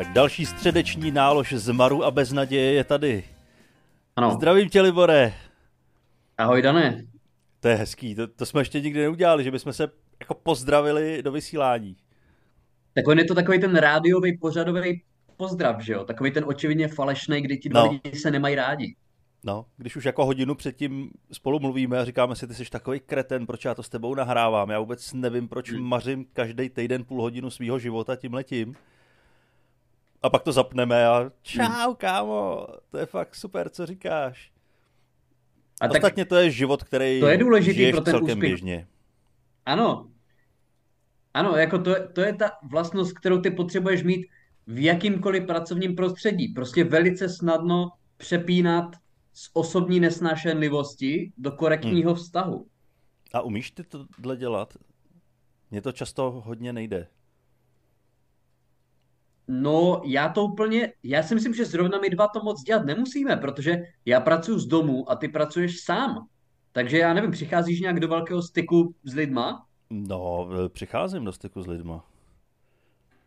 [0.00, 3.24] Tak další středeční nálož zmaru a beznaděje je tady.
[4.16, 4.30] Ano.
[4.30, 5.34] Zdravím tě, Libore.
[6.38, 7.04] Ahoj, Dané.
[7.60, 9.88] To je hezký, to, to jsme ještě nikdy neudělali, že bychom se
[10.20, 11.96] jako pozdravili do vysílání.
[12.94, 15.02] Tak on je to takový ten rádiový pořadový
[15.36, 16.04] pozdrav, že jo?
[16.04, 17.90] Takový ten očividně falešný, kdy ti dva No.
[17.90, 18.96] lidi se nemají rádi.
[19.44, 23.46] No, když už jako hodinu předtím spolu mluvíme a říkáme si, ty jsi takový kreten,
[23.46, 24.70] proč já to s tebou nahrávám.
[24.70, 25.82] Já vůbec nevím, proč Hmm.
[25.82, 28.74] mařím každý týden půl hodinu svého života tím letím.
[30.22, 34.52] A pak to zapneme a čau, kámo, to je fakt super, co říkáš.
[35.80, 38.50] A tak Ostatně to je život, který To je důležitý pro ten celkem úspěch.
[38.50, 38.88] běžně.
[39.66, 40.10] ano.
[41.34, 44.26] Ano, jako to, je- to je ta vlastnost, kterou ty potřebuješ mít
[44.66, 46.48] v jakýmkoliv pracovním prostředí.
[46.48, 48.96] Prostě velice snadno přepínat
[49.32, 52.66] z osobní nesnášenlivosti do korektního vztahu.
[53.32, 54.76] A umíš ty tohle dělat?
[55.70, 57.06] Mně to často hodně nejde.
[59.52, 63.36] No, já to úplně, já si myslím, že zrovna my dva to moc dělat nemusíme,
[63.36, 66.28] protože já pracuji z domu a ty pracuješ sám.
[66.72, 69.66] Takže já nevím, přicházíš nějak do velkého styku s lidma?
[69.90, 72.04] No, e, přicházím do styku s lidma.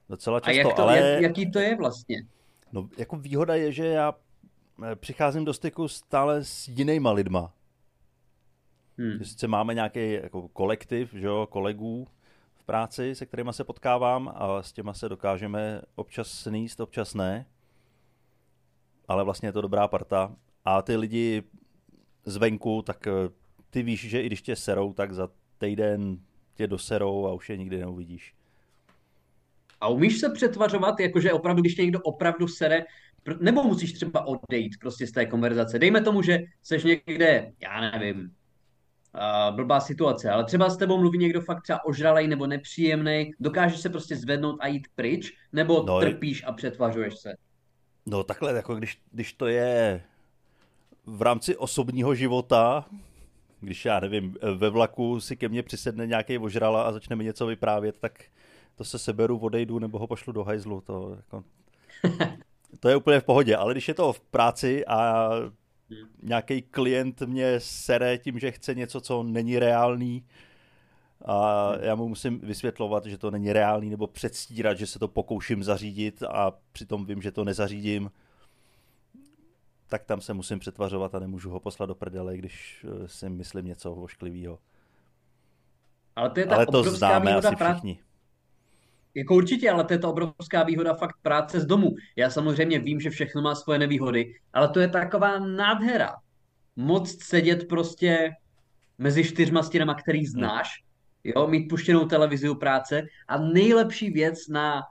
[0.10, 2.26] Docela A často, jak to, ale jak, jaký to je vlastně?
[2.72, 4.16] no, jako výhoda je, že já
[4.92, 7.54] e, přicházím do styku stále s jinýma lidma.
[8.98, 9.24] Hmm.
[9.24, 12.08] Sice máme nějaký jako kolektiv, že jo, kolegů
[12.66, 17.46] práci, se kterými se potkávám a s těma se dokážeme občas sníst, občas ne.
[19.08, 20.36] Ale vlastně je to dobrá parta.
[20.66, 21.44] A ty lidi
[22.26, 23.12] zvenku, tak e,
[23.70, 26.18] ty víš, že i když tě serou, tak za týden
[26.56, 28.34] tě doserou a už je nikdy neuvidíš.
[29.82, 32.84] A umíš se přetvařovat, jakože opravdu, když tě někdo opravdu sere,
[33.40, 35.80] nebo musíš třeba odejít prostě z té konverzace.
[35.80, 38.36] Dejme tomu, že seš někde, já nevím,
[39.14, 43.80] uh, blbá situace, ale třeba s tebou mluví někdo fakt třeba ožralej nebo nepříjemný, dokážeš
[43.80, 47.36] se prostě zvednout a jít pryč, nebo No, trpíš a přetvařuješ se.
[48.06, 50.04] No takhle, jako když, když to je
[51.06, 52.86] v rámci osobního života,
[53.60, 57.46] když já nevím, ve vlaku si ke mně přisedne nějaký ožrala a začne mi něco
[57.46, 58.24] vyprávět, tak
[58.76, 60.82] to se seberu, odejdu nebo ho pošlu do hajzlu.
[60.82, 61.44] To, jako,
[62.80, 65.30] to je úplně v pohodě, ale když je to v práci a
[66.24, 70.24] nějaký klient mě sere tím, že chce něco, co není reálný,
[71.26, 75.64] a já mu musím vysvětlovat, že to není reálný, nebo předstírat, že se to pokouším
[75.64, 78.12] zařídit a přitom vím, že to nezařídím,
[79.88, 83.66] tak tam se musím přetvařovat a nemůžu ho poslat do prdele, když eh, si myslím
[83.66, 84.60] něco ošklivého.
[86.16, 87.74] Ale to je ta Ale to obrovská známe asi práce.
[87.74, 88.00] všichni.
[89.16, 91.96] Jako určitě, ale to je ta obrovská výhoda fakt práce z domu.
[92.16, 96.16] Já samozřejmě vím, že všechno má svoje nevýhody, ale to je taková nádhera.
[96.76, 98.32] Moc sedět prostě
[98.98, 100.70] mezi čtyřma stěnama, který znáš,
[101.24, 104.82] jo, mít puštěnou televizi u práce a nejlepší věc na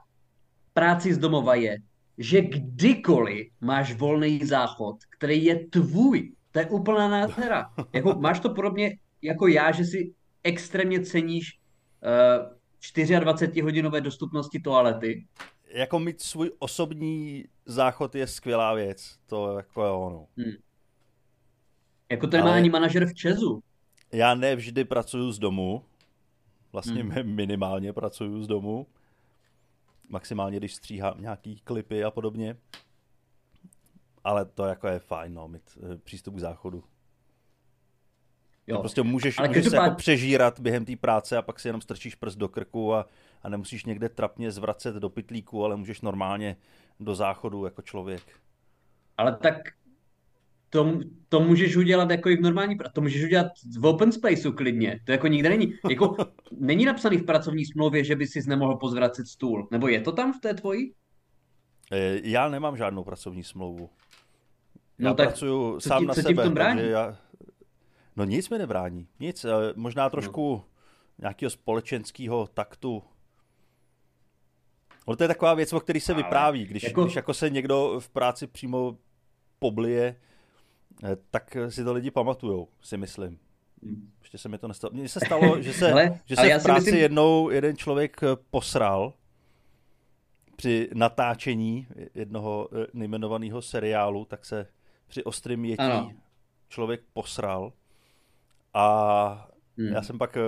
[0.73, 1.77] práci z domova je,
[2.17, 7.65] že kdykoliv máš volný záchod, který je tvůj, to je úplná nádhera.
[7.93, 10.13] Jako, máš to podobně jako já, že si
[10.43, 11.59] extrémně ceníš
[12.03, 12.53] uh,
[12.91, 15.27] 24-hodinové dostupnosti toalety.
[15.67, 19.17] Jako mít svůj osobní záchod je skvělá věc.
[19.27, 20.27] To jako je ono.
[22.11, 23.63] Jako to nemá Ale- ani manažer v Česu.
[24.11, 25.83] Já nevždy pracuju z domu.
[26.71, 27.23] Vlastně Hmm.
[27.35, 28.87] minimálně pracuju z domu.
[30.09, 32.57] Maximálně, když stříhám nějaký klipy a podobně.
[34.23, 36.83] Ale to jako je fajn, no, mít eh, přístup k záchodu.
[38.67, 38.79] Jo.
[38.79, 42.15] Prostě můžeš, Ale můžeš se jako přežírat během té práce a pak si jenom strčíš
[42.15, 43.05] prst do krku a,
[43.43, 46.55] a nemusíš někde trapně zvracet do pytlíku, ale můžeš normálně
[46.99, 48.21] do záchodu jako člověk.
[49.17, 49.55] Ale tak
[50.69, 53.47] to, to můžeš udělat jako i v normální, to můžeš udělat
[53.79, 54.99] v open spaceu klidně.
[55.05, 55.73] To jako nikde není.
[55.89, 56.15] Jako,
[56.59, 59.67] není napsaný v pracovní smlouvě, že by si nemohl pozvracet stůl.
[59.71, 60.93] Nebo je to tam v té tvojí?
[61.91, 63.89] Eh, Já nemám žádnou pracovní smlouvu.
[64.99, 66.79] No já tak pracuju co sám ti- na co ti v sebe, tom brání?
[66.79, 67.17] takže já...
[68.15, 69.45] No nic mi nebrání, nic.
[69.45, 70.63] eh, Možná trošku
[71.17, 73.03] nějakého společenského taktu.
[75.07, 76.65] Ale to je taková věc, o který se Ale vypráví.
[76.65, 78.97] Když jako- když jako se někdo v práci přímo
[79.59, 80.15] poblije,
[81.03, 83.39] eh, tak si to lidi pamatujou, si myslím.
[84.21, 84.93] Ještě se mi to nestalo.
[84.93, 88.23] Mně se stalo, že se, Hele, že ale se v práci myslím- jednou jeden člověk
[88.23, 89.13] eh, posral
[90.55, 94.67] při natáčení jednoho nejmenovaného seriálu, tak se
[95.07, 96.11] při ostrém jetí Ano.
[96.69, 97.73] člověk posral
[98.73, 99.87] a Hmm.
[99.87, 100.41] já jsem pak eh,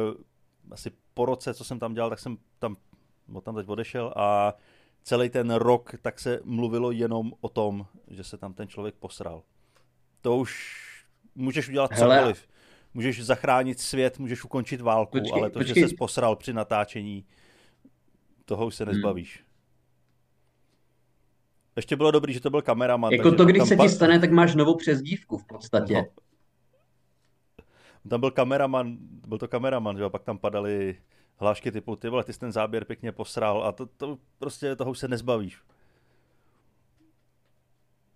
[0.72, 2.76] asi po roce, co jsem tam dělal, tak jsem tam,
[3.34, 4.54] o tam teď odešel a
[5.04, 9.44] celý ten rok tak se mluvilo jenom o tom, že se tam ten člověk posral.
[10.22, 10.76] To už
[11.36, 12.18] můžeš udělat Hele.
[12.18, 12.48] cokoliv.
[12.94, 15.84] Můžeš zachránit svět, můžeš ukončit válku, Počkej, ale to, počkej.
[15.84, 17.26] že se posral při natáčení,
[18.46, 19.44] toho už se nezbavíš.
[21.76, 23.12] Ještě bylo dobrý, že to byl kameraman.
[23.14, 25.94] Jako to, když se ti stane, tak máš novou přezdívku v podstatě.
[25.94, 26.06] No.
[28.10, 28.98] Tam byl kameraman,
[29.28, 30.98] byl to kameraman, že jo, pak tam padaly
[31.38, 34.92] hlášky typu, ty vole, ty jsi ten záběr pěkně posral a to, to prostě toho
[34.92, 35.58] už se nezbavíš.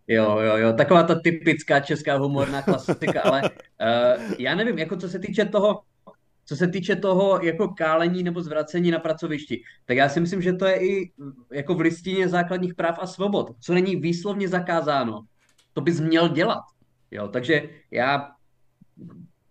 [0.07, 5.09] Jo, jo, jo, taková ta typická česká humorná klasika, ale uh, já nevím, jako co
[5.09, 5.81] se týče toho,
[6.45, 10.53] co se týče toho jako kálení nebo zvracení na pracovišti, tak já si myslím, že
[10.53, 11.11] to je i
[11.51, 15.25] jako v listině základních práv a svobod, co není výslovně zakázáno.
[15.73, 16.63] To bys měl dělat.
[17.11, 18.31] Jo, takže já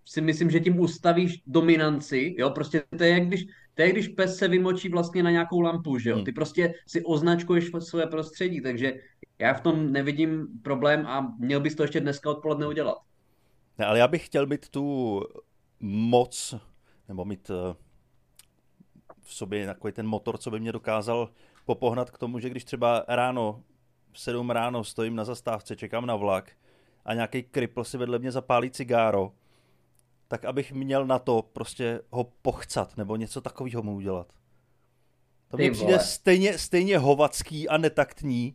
[0.09, 4.37] si myslím, že tím ustavíš dominanci, jo, prostě to je, když, to je, když pes
[4.37, 6.25] se vymočí vlastně na nějakou lampu, že jo, hmm.
[6.25, 8.95] ty prostě si označkuješ své prostředí, takže
[9.39, 12.99] já v tom nevidím problém a měl bys to ještě dneska odpoledne udělat.
[13.79, 15.23] Ne, ale já bych chtěl mít tu
[15.81, 16.55] moc,
[17.09, 17.75] nebo mít eh,
[19.23, 21.31] v sobě takový ten motor, co by mě dokázal
[21.65, 23.63] popohnat k tomu, že když třeba ráno,
[24.13, 26.53] v 7 ráno stojím na zastávce, čekám na vlak
[27.05, 29.33] a nějaký kripl si vedle mě zapálí cigáro,
[30.29, 34.33] tak abych měl na to prostě ho pochcat nebo něco takového mu udělat.
[35.51, 38.55] To mi přijde stejně, stejně hovacký a netaktní,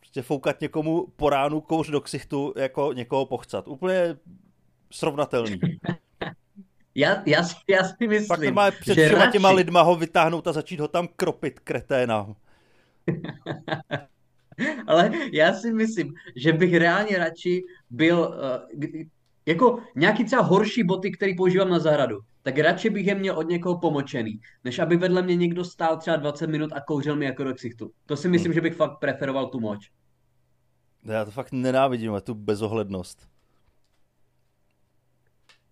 [0.00, 3.68] prostě foukat někomu po ránu kouř do ksichtu, jako někoho pochcat.
[3.68, 4.16] Úplně
[4.90, 5.60] srovnatelný.
[6.98, 9.32] Já, já, já si myslím, Pak má před že všema radši...
[9.32, 12.34] těma lidma ho vytáhnout a začít ho tam kropit, kreténa.
[14.86, 19.04] Ale já si myslím, že bych reálně radši byl, uh,
[19.46, 23.48] jako nějaký třeba horší boty, který používám na zahradu, tak radši bych je měl od
[23.48, 27.44] někoho pomočený, než aby vedle mě někdo stál třeba 20 minut a kouřil mi jako
[27.44, 27.90] do ksichtu.
[28.06, 28.54] To si myslím, hmm.
[28.54, 29.90] že bych fakt preferoval tu moč.
[31.04, 33.28] Já to fakt nenávidím, tu bezohlednost.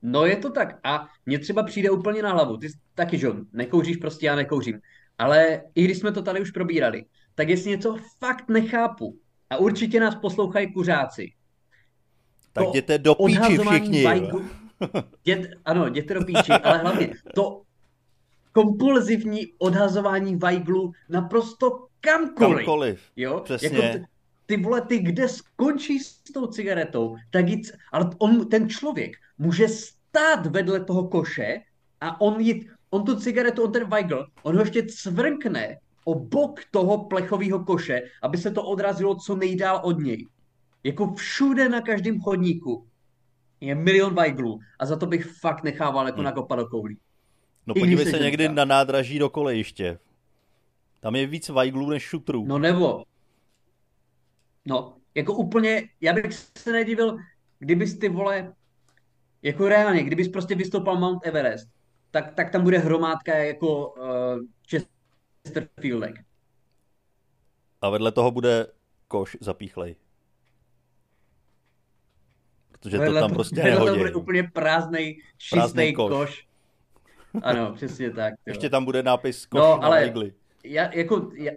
[0.03, 0.79] No je to tak.
[0.85, 2.56] A mně třeba přijde úplně na hlavu.
[2.56, 4.81] Ty taky, že nekouříš, prostě já nekouřím.
[5.19, 7.05] Ale i když jsme to tady už probírali,
[7.35, 9.19] tak jestli něco fakt nechápu,
[9.50, 11.32] a určitě nás poslouchají kuřáci,
[12.55, 14.05] tak jděte do píči všichni.
[14.05, 14.45] Vajgu,
[15.25, 17.62] dět, ano, jděte do píči, ale hlavně to
[18.53, 22.56] kompulzivní odhazování vajglu naprosto kamkoliv.
[22.56, 23.41] Kamkoliv, jo?
[23.45, 23.69] přesně.
[23.69, 24.05] Jako t-
[24.47, 29.69] ty vole, ty kde skončí s tou cigaretou, tak jít, ale on, ten člověk může
[29.69, 31.61] stát vedle toho koše
[32.01, 36.61] a on jít, on tu cigaretu, on ten Weigl, on ho ještě cvrkne o bok
[36.71, 40.27] toho plechového koše, aby se to odrazilo co nejdál od něj.
[40.85, 42.89] Jako všude na každém chodníku
[43.61, 46.25] je milion Weiglů a za to bych fakt nechával jako hmm.
[46.25, 46.99] nakopat do koulí.
[47.67, 49.99] No podívej se někdy na nádraží do kolejiště.
[51.01, 52.45] Tam je víc Weiglů než šutrů.
[52.47, 53.05] No nebo.
[54.65, 57.19] No, jako úplně, já bych se nedivil,
[57.59, 58.55] kdybys ty vole,
[59.43, 61.69] jako reálně, kdybys prostě vystoupal Mount Everest,
[62.11, 64.05] tak, tak tam bude hromádka jako uh,
[64.71, 66.15] Chesterfieldek.
[67.81, 68.67] A vedle toho bude
[69.09, 69.97] koš zapíchlej.
[72.85, 73.87] Protože vedle to tam prostě nehodí.
[73.87, 76.11] to bude úplně prázdnej, čistý koš.
[76.11, 76.47] koš.
[77.43, 78.33] Ano, přesně tak.
[78.33, 78.51] Jo.
[78.51, 80.33] Ještě tam bude nápis koš no, na ale igly.
[80.65, 81.53] Já, jako, já...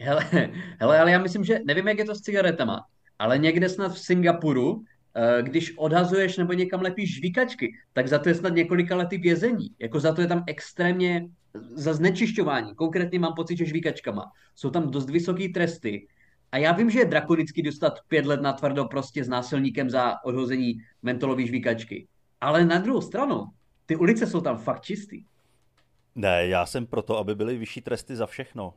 [0.00, 0.24] Hele,
[0.80, 2.86] hele, ale já myslím, že nevím, jak je to s cigaretama,
[3.18, 8.28] ale někde snad v Singapuru, eh, když odhazuješ nebo někam lepíš žvíkačky, tak za to
[8.28, 9.68] je snad několika lety vězení.
[9.78, 11.28] Jako za to je tam extrémně
[11.74, 12.74] za znečišťování.
[12.74, 14.32] Konkrétně mám pocit, že žvíkačkama.
[14.54, 16.06] Jsou tam dost vysoké tresty
[16.52, 20.24] a já vím, že je drakonicky dostat pět let na tvrdo prostě s násilníkem za
[20.24, 22.08] odhození mentolové žvíkačky.
[22.40, 23.46] Ale na druhou stranu,
[23.86, 25.24] ty ulice jsou tam fakt čistý.
[26.14, 28.74] Ne, já jsem proto, aby byly vyšší tresty za všechno.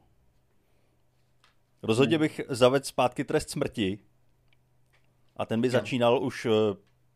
[1.84, 4.00] Rozhodně bych zavedl zpátky trest smrti
[5.38, 5.72] a ten by jo.
[5.72, 6.50] začínal už eh,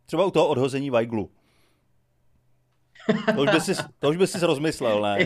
[0.05, 1.31] třeba u toho odhození Weiglu.
[3.35, 5.17] To už by si, to už by si rozmyslel, ne?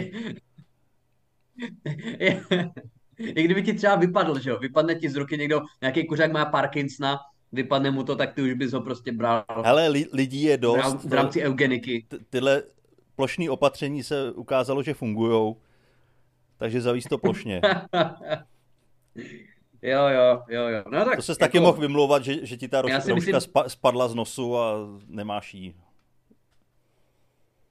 [3.19, 6.45] I kdyby ti třeba vypadl, že jo, vypadne ti z ruky někdo, nějaký kuřák má
[6.45, 7.19] Parkinsona,
[7.51, 9.43] vypadne mu to, tak ty už bys ho prostě bral.
[9.47, 11.03] Ale li, lidí je dost.
[11.03, 12.05] V rámci eugeniky.
[12.07, 12.63] T- tyhle
[13.15, 15.55] plošní opatření se ukázalo, že fungují,
[16.57, 17.61] takže zavíz to plošně.
[19.81, 20.83] jo, jo, jo, jo.
[20.91, 21.39] No, tak, to se jako...
[21.39, 23.35] taky mohl vymlouvat, že, že ti ta rouška myslím...
[23.67, 24.73] spadla z nosu a
[25.07, 25.75] nemáš jí.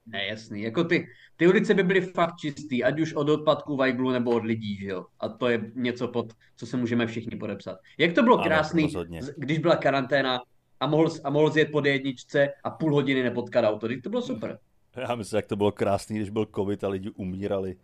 [0.08, 0.62] Ne, jasný.
[0.62, 4.44] Jako ty, ty ulice by byly fakt čistý, ať už od odpadků Weiglu nebo od
[4.44, 5.06] lidí, že jo.
[5.20, 7.78] A to je něco, pod co se můžeme všichni podepsat.
[7.98, 9.20] Jak to bylo ano, krásný, rozhodně.
[9.36, 10.40] když byla karanténa
[10.80, 13.88] a mohl, a mohl zjet pod jedničce a půl hodiny nepotkat auto.
[14.02, 14.58] To bylo super.
[14.96, 17.76] Já myslím, jak to bylo krásný, když byl covid a lidi umírali.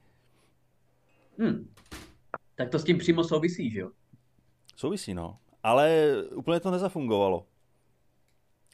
[1.39, 1.69] Hmm.
[2.55, 3.91] Tak to s tím přímo souvisí, že jo?
[4.77, 5.39] Souvisí, no.
[5.63, 7.47] Ale úplně to nezafungovalo.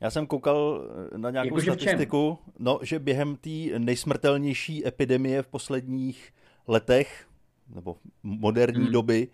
[0.01, 0.83] Já jsem koukal
[1.15, 6.33] eh, na nějakou jako statistiku, no, že během té nejsmrtelnější epidemie v posledních
[6.69, 7.29] letech,
[7.75, 8.93] nebo moderní hmm.
[8.93, 9.29] doby,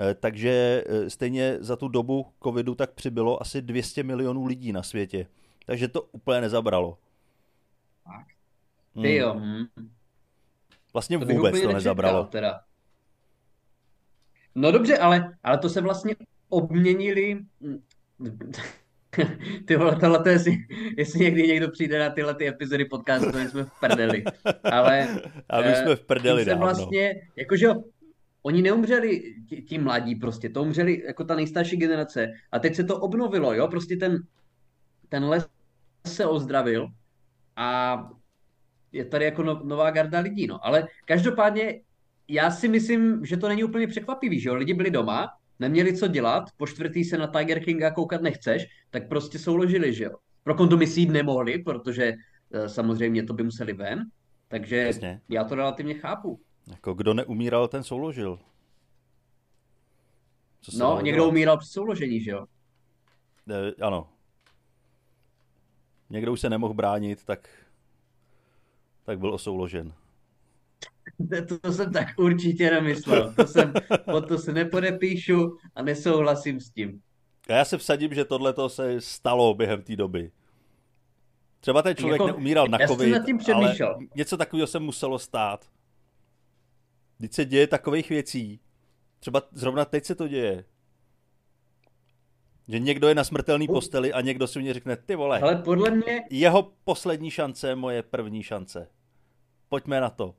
[0.00, 4.82] Eh, takže eh, stejně za tu dobu covidu tak přibylo asi 200 milionů lidí na
[4.82, 5.26] světě.
[5.66, 6.98] Takže to úplně nezabralo.
[8.04, 8.26] Tak.
[9.02, 9.34] Ty jo.
[9.34, 9.66] Hmm.
[10.92, 12.24] Vlastně to vůbec to nečekal, nezabralo.
[12.24, 12.60] Teda.
[14.54, 16.16] No dobře, ale, ale to se vlastně
[16.48, 17.44] obměnili
[19.66, 20.56] ty vole, tohle to jestli,
[20.96, 24.24] jestli někdy někdo přijde na tyhle ty epizody podcastu, my jsme v prdeli.
[24.64, 25.08] Ale
[25.50, 27.68] a my jsme v prdeli se vlastně, jakože
[28.42, 32.84] oni neumřeli ti, ti mladí prostě, to umřeli jako ta nejstarší generace a teď se
[32.84, 34.22] to obnovilo, jo, prostě ten,
[35.08, 35.48] ten les
[36.06, 36.88] se ozdravil
[37.56, 37.98] a
[38.92, 40.66] je tady jako no, nová garda lidí, no.
[40.66, 41.80] Ale každopádně
[42.28, 45.28] já si myslím, že to není úplně překvapivý, že jo, lidi byli doma,
[45.60, 50.04] neměli co dělat, po čtvrtý se na Tiger Kinga koukat nechceš, tak prostě souložili, že
[50.04, 50.16] jo.
[50.42, 52.14] Pro kondomisí nemohli, protože
[52.52, 54.04] e, samozřejmě to by museli ven,
[54.48, 55.20] takže Jasně.
[55.28, 56.40] já to relativně chápu.
[56.70, 58.38] Jako kdo neumíral, ten souložil.
[60.60, 61.28] Co no, někdo dělat?
[61.28, 62.46] umíral při souložení, že jo?
[63.50, 64.08] E, ano.
[66.10, 67.48] Někdo už se nemohl bránit, tak,
[69.04, 69.92] tak byl osouložen.
[71.48, 73.34] To, to jsem tak určitě nemyslel.
[73.36, 73.72] To jsem,
[74.14, 77.02] o to se nepodepíšu a nesouhlasím s tím.
[77.48, 80.30] A já se vsadím, že tohle se stalo během té doby.
[81.60, 83.76] Třeba ten člověk jako, neumíral na covid, nad tím ale
[84.14, 85.70] něco takového se muselo stát.
[87.18, 88.60] Když se děje takových věcí,
[89.18, 90.64] třeba zrovna teď se to děje,
[92.68, 95.90] že někdo je na smrtelný posteli a někdo si mě řekne, ty vole, ale podle
[95.90, 96.24] mě...
[96.30, 98.88] jeho poslední šance, moje první šance.
[99.68, 100.34] Pojďme na to.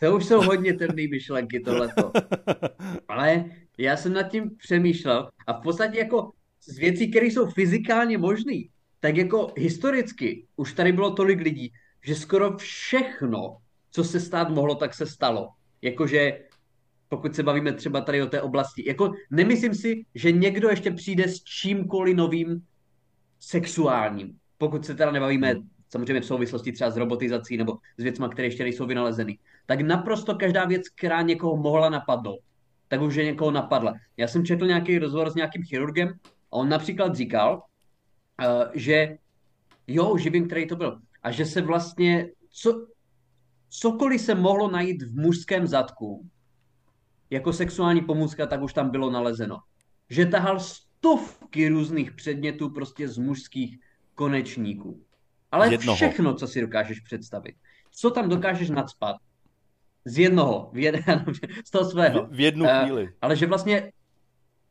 [0.00, 2.12] To už jsou hodně temné myšlenky tohleto.
[3.08, 3.44] Ale
[3.78, 8.62] já jsem nad tím přemýšlel a v podstatě jako z věcí, které jsou fyzikálně možné,
[9.00, 11.72] tak jako historicky už tady bylo tolik lidí,
[12.04, 13.56] že skoro všechno,
[13.90, 15.48] co se stát mohlo, tak se stalo.
[15.82, 16.40] Jakože
[17.08, 18.84] pokud se bavíme třeba tady o té oblasti.
[18.86, 22.62] Jako nemyslím si, že někdo ještě přijde s čímkoliv novým
[23.40, 24.38] sexuálním.
[24.58, 25.68] Pokud se teda nebavíme hmm.
[25.90, 29.38] Samozřejmě v souvislosti třeba s robotizací nebo s věcmi, které ještě nejsou vynalezeny
[29.70, 32.40] tak naprosto každá věc, která někoho mohla napadnout,
[32.88, 33.94] tak už je někoho napadla.
[34.16, 36.08] Já jsem četl nějaký rozhovor s nějakým chirurgem
[36.52, 39.18] a on například říkal, uh, že
[39.86, 42.86] jo, živým, který to byl, a že se vlastně, co,
[43.68, 46.26] cokoliv se mohlo najít v mužském zadku,
[47.30, 49.58] jako sexuální pomůcka, tak už tam bylo nalezeno.
[50.08, 53.78] Že tahal stovky různých předmětů prostě z mužských
[54.14, 55.04] konečníků.
[55.50, 55.96] Ale Jednoho.
[55.96, 57.54] všechno, co si dokážeš představit.
[57.90, 59.16] Co tam dokážeš nadspat,
[60.04, 61.24] z jednoho, v jeden,
[61.64, 62.26] z toho svého.
[62.26, 63.08] V, jednu uh, chvíli.
[63.20, 63.92] Ale že vlastně,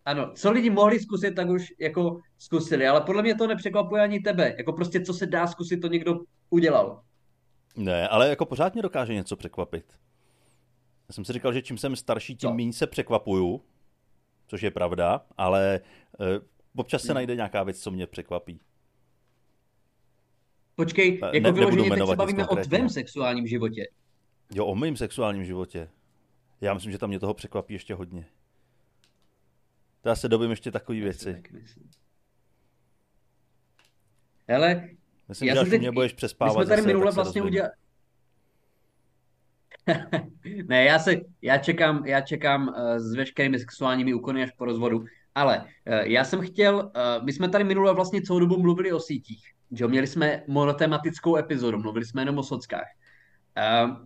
[0.06, 4.20] ano, co lidi mohli zkusit, tak už jako zkusili, ale podle mě to nepřekvapuje ani
[4.20, 4.56] tebe.
[4.58, 6.20] Jako prostě, co se dá zkusit, to někdo
[6.50, 7.04] udělal.
[7.76, 9.86] Ne, ale jako pořád mě dokáže něco překvapit.
[11.10, 13.62] Já jsem si říkal, že čím jsem starší, tím méně se překvapuju,
[14.48, 15.80] což je pravda, ale
[16.20, 16.28] uh,
[16.76, 17.16] občas se hmm.
[17.16, 18.60] najde nějaká věc, co mě překvapí.
[20.80, 23.88] Počkej, jako ne, vyloženě teď se bavíme o tvém sexuálním životě.
[24.54, 25.90] Jo, o mém sexuálním životě.
[26.62, 28.26] Já myslím, že tam mě toho překvapí ještě hodně.
[30.02, 31.44] To já se dobím ještě takové věci.
[34.48, 34.90] Hele,
[35.28, 37.74] myslím, já že až teď, mě budeš přespávat my jsme tady zase, minule vlastně udělali...
[40.66, 45.06] ne, já, se, já čekám, já čekám uh, s veškerými sexuálními úkony až po rozvodu,
[45.36, 49.00] ale uh, já jsem chtěl, uh, my jsme tady minule vlastně celou dobu mluvili o
[49.00, 52.88] sítích, že měli jsme monotematickou epizodu, mluvili jsme jenom o sockách.
[53.58, 53.98] Uh,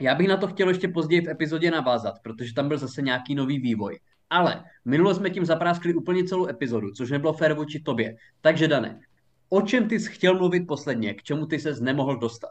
[0.00, 3.34] já bych na to chtěl ještě později v epizodě navázat, protože tam byl zase nějaký
[3.34, 4.00] nový vývoj.
[4.30, 8.16] Ale minule jsme tím zapráskli úplně celou epizodu, což nebylo fér vůči tobě.
[8.40, 9.00] Takže Dane,
[9.48, 11.14] o čem ty jsi chtěl mluvit posledně?
[11.14, 12.50] K čemu ty ses nemohl dostat?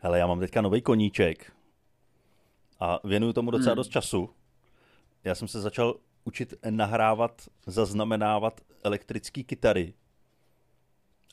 [0.00, 1.52] Hele, já mám teďka nový koníček
[2.80, 3.76] a věnuju tomu docela hmm.
[3.76, 4.30] dost času.
[5.24, 5.94] Já jsem se začal
[6.24, 9.94] učit nahrávat, zaznamenávat elektrické kytary.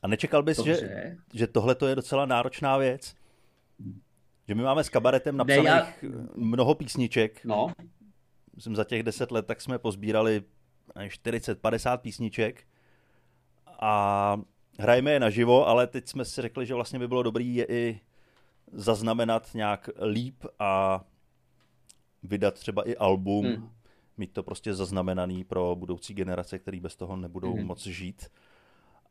[0.01, 0.75] A nečekal bys, Dobře.
[0.75, 3.15] že, že tohle je docela náročná věc.
[4.48, 5.93] Že my máme s kabaretem napsaných já...
[6.36, 7.46] mnoho písniček.
[7.46, 7.74] No.
[8.55, 10.43] Myslím, za těch deset let tak jsme pozbírali
[10.96, 12.63] 40-50 písniček
[13.79, 14.38] a
[14.79, 18.00] hrajeme je naživo, ale teď jsme si řekli, že vlastně by bylo dobrý je i
[18.72, 21.03] zaznamenat nějak líp a
[22.24, 23.70] vydat třeba i album, hmm.
[24.17, 27.65] mít to prostě zaznamenaný pro budoucí generace, který bez toho nebudou hmm.
[27.65, 28.31] moc žít.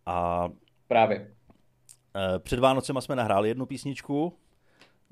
[0.06, 0.48] A
[0.90, 1.34] Právě.
[2.16, 4.32] Eh, před Vánocema jsme nahráli jednu písničku,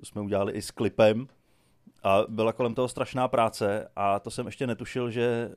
[0.00, 1.28] to jsme udělali i s klipem
[2.02, 5.54] a byla kolem toho strašná práce a to jsem ještě netušil, že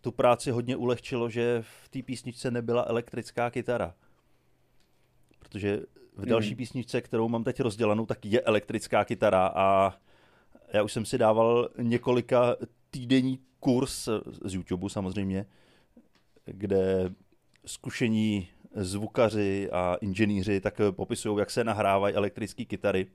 [0.00, 3.94] tu práci hodně ulehčilo, že v té písničce nebyla elektrická kytara.
[5.38, 5.80] Protože
[6.16, 6.56] v další mm.
[6.56, 9.94] písničce, kterou mám teď rozdělanou, tak je elektrická kytara a
[10.72, 12.56] Já už jsem si dával několika
[12.90, 14.08] týdenní kurz
[14.44, 15.46] z YouTube samozřejmě,
[16.44, 17.10] kde
[17.66, 23.06] zkušení zvukaři a inženýři tak popisují, jak se nahrávají elektrické kytary.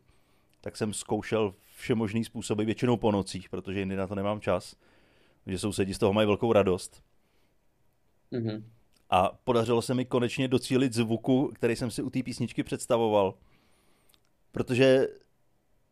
[0.61, 4.75] Tak jsem zkoušel všemožný způsoby, většinou po nocích, protože jindy na to nemám čas.
[5.47, 7.03] Že sousedí z toho mají velkou radost.
[8.31, 8.63] Mm-hmm.
[9.09, 13.33] A podařilo se mi konečně docílit zvuku, který jsem si u té písničky představoval.
[14.51, 15.07] Protože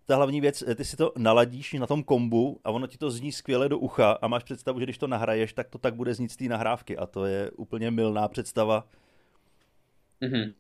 [0.06, 3.32] ta hlavní věc, ty si to naladíš na tom kombu a ono ti to zní
[3.32, 6.32] skvěle do ucha a máš představu, že když to nahraješ, tak to tak bude znít
[6.32, 8.88] z té nahrávky a to je úplně milná představa.
[10.22, 10.54] Mm-hmm.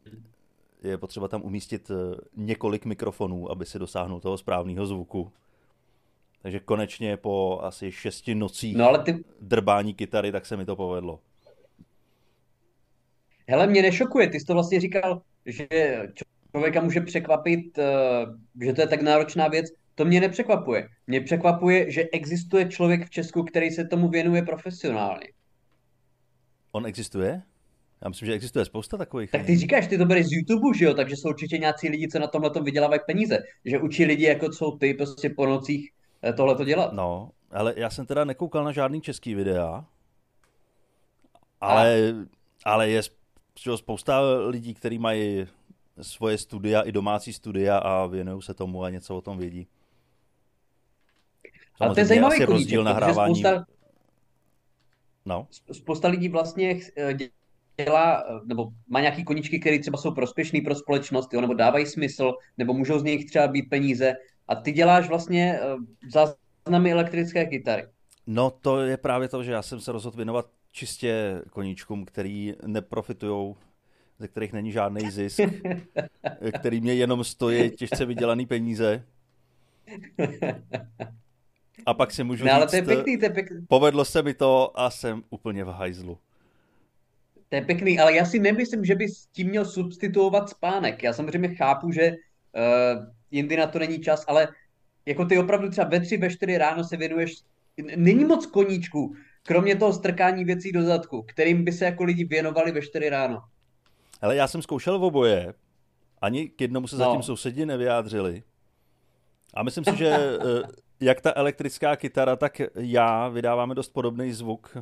[0.83, 5.31] Je potřeba tam umístit eh, několik mikrofonů, aby si dosáhnul toho správného zvuku.
[6.41, 9.23] Takže konečně po asi šesti nocích no, ale ty...
[9.41, 11.19] drbání kytary, tak se mi to povedlo.
[13.47, 15.67] Hele, mě nešokuje, ty jsi to vlastně říkal, že
[16.51, 18.25] člověka může překvapit, eh,
[18.65, 19.65] že to je tak náročná věc.
[19.95, 20.87] To mě nepřekvapuje.
[21.07, 25.27] Mě překvapuje, že existuje člověk v Česku, který se tomu věnuje profesionálně.
[26.71, 27.41] On existuje?
[28.05, 29.31] Já myslím, že existuje spousta takových.
[29.31, 30.93] Tak ty říkáš, ty to bereš z YouTube, že jo?
[30.93, 33.39] Takže jsou určitě nějací lidi, co na tomhle tom vydělávají peníze.
[33.65, 35.91] Že učí lidi, jako jsou ty, prostě po nocích
[36.23, 36.93] eh, tohle to dělat.
[36.93, 39.85] No, ale já jsem teda nekoukal na žádný český videa.
[41.61, 42.13] Ale,
[42.65, 42.71] A?
[42.73, 43.01] ale je
[43.75, 45.47] spousta lidí, kteří mají
[46.01, 49.67] svoje studia, i domácí studia a věnují se tomu a něco o tom vědí.
[51.79, 53.35] Ale to je zajímavý koníček, rozdíl nahrávání.
[53.35, 53.65] Spousta,
[55.25, 55.47] no.
[55.71, 57.13] spousta lidí vlastně eh,
[57.77, 62.33] dělá, nebo má nějaký koníčky, které třeba jsou prospěšný pro společnost, jo, nebo dávají smysl,
[62.57, 64.13] nebo můžou z nich třeba být peníze.
[64.47, 65.75] A ty děláš vlastně eh,
[66.11, 67.83] záznamy elektrické kytary.
[68.27, 73.55] No to je právě to, že já jsem se rozhodl věnovat čistě koníčkům, který neprofitují
[74.19, 75.39] ze kterých není žádný zisk,
[76.59, 79.05] který mě jenom stojí těžce vydělaný peníze.
[81.85, 83.65] A pak si můžu no, ale říct, to je pěkný, to je pěkný.
[83.69, 86.17] povedlo se mi to a jsem úplně v hajzlu.
[87.49, 91.03] To je pěkný, ale já si nemyslím, že bys tím měl substituovat spánek.
[91.03, 94.47] Já samozřejmě chápu, že uh, jindy na to není čas, ale
[95.05, 97.35] jako ty opravdu třeba ve tři, ve čtyři ráno se věnuješ,
[97.95, 102.71] není moc koníčků, kromě toho strkání věcí do zadku, kterým by se jako lidi věnovali
[102.71, 103.41] ve čtyři ráno.
[104.21, 105.53] Ale já jsem zkoušel v oboje.
[106.21, 107.05] Ani k jednomu se no.
[107.05, 108.43] zatím sousedi nevyjádřili.
[109.53, 110.67] A myslím si, že eh,
[110.99, 114.77] jak ta elektrická kytara, tak já vydáváme dost podobný zvuk.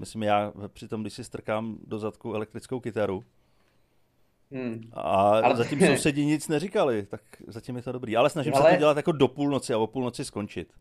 [0.00, 3.24] Myslím, já přitom, když si strkám do zadku elektrickou kytaru.
[4.52, 4.90] Hmm.
[4.92, 5.56] A Ale...
[5.56, 8.16] zatím sousedi nic neříkali, tak zatím je to dobrý.
[8.16, 8.64] Ale snažím Ale...
[8.64, 10.72] se to dělat jako do půlnoci a o půlnoci skončit.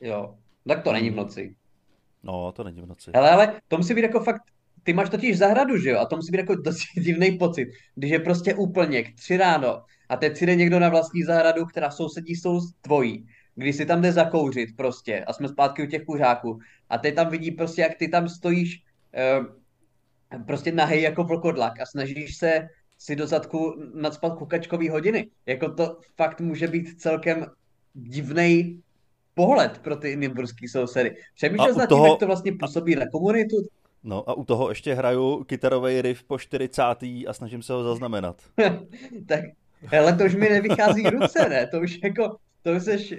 [0.00, 0.34] Jo,
[0.68, 1.56] tak to není v noci.
[2.22, 3.12] No, to není v noci.
[3.12, 4.42] Ale, ale to musí být jako fakt
[4.82, 5.98] ty máš totiž zahradu, že jo?
[5.98, 10.16] A to musí být jako dost divný pocit, když je prostě úplněk, tři ráno a
[10.16, 14.12] teď si jde někdo na vlastní zahradu, která sousedí jsou tvojí, když si tam jde
[14.12, 16.58] zakouřit prostě a jsme zpátky u těch kuřáků
[16.90, 18.82] a teď tam vidí prostě, jak ty tam stojíš
[19.38, 19.46] uh,
[20.46, 25.28] prostě nahej jako vlkodlak a snažíš se si do zadku nadspat kukačkový hodiny.
[25.46, 27.46] Jako to fakt může být celkem
[27.94, 28.82] divný
[29.34, 31.16] pohled pro ty nymburský sousedy.
[31.34, 32.06] Přemýšlel nad tím, toho...
[32.06, 33.56] jak to vlastně působí na komunitu?
[34.04, 36.82] No a u toho ještě hraju kytarový riff po 40.
[37.02, 38.36] a snažím se ho zaznamenat.
[39.26, 39.44] tak,
[39.98, 41.66] ale to už mi nevychází ruce, ne?
[41.66, 43.18] To už jako, to už seš, uh,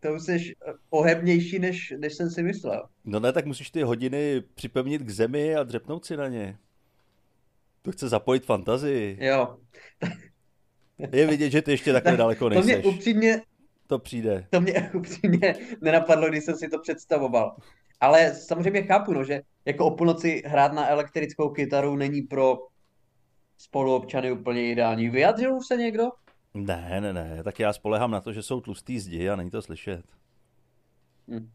[0.00, 0.54] to už seš
[0.90, 2.88] ohebnější, než, než jsem si myslel.
[3.04, 6.58] No ne, tak musíš ty hodiny připevnit k zemi a dřepnout si na ně.
[7.82, 9.18] To chce zapojit fantazii.
[9.20, 9.56] Jo.
[11.12, 12.74] Je vidět, že ty ještě takhle tak daleko nejseš.
[12.74, 13.42] To mě upřímně,
[13.86, 14.46] to přijde.
[14.50, 17.56] To mě upřímně nenapadlo, když jsem si to představoval.
[18.00, 22.58] Ale samozřejmě chápu, no, že jako o půlnoci hrát na elektrickou kytaru není pro
[23.58, 25.08] spoluobčany úplně ideální.
[25.08, 26.04] Vyjadřil se někdo?
[26.66, 29.62] Ne, ne, ne, tak já spolehám na to, že jsou tlustý zdi a není to
[29.62, 30.04] slyšet.
[31.28, 31.50] Hm.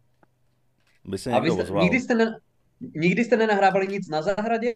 [1.06, 2.39] By se a vy jste, nikdy, jste ne,
[2.96, 4.74] nikdy jste nenahrávali nic na zahradě?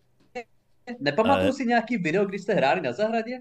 [1.00, 3.40] Nepamatuju si nějaký video, kdy jste hráli na zahradě?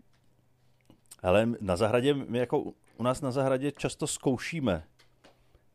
[1.22, 2.60] Ale na zahradě, my jako
[2.96, 4.82] u nás na zahradě často zkoušíme